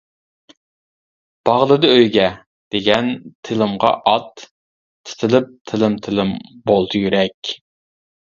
باغلىدى 1.49 1.89
«ئۆيگە.» 1.95 2.23
دېگەن 2.75 3.11
تىلىمغا 3.49 3.91
ئات، 4.13 4.45
تىتىلىپ 5.09 5.53
تىلىم-تىلىم 5.73 6.35
بولدى 6.71 7.03
يۈرەك. 7.05 7.53